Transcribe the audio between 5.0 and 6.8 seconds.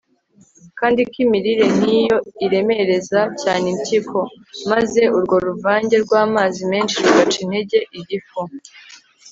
urwo ruvange rw'amazi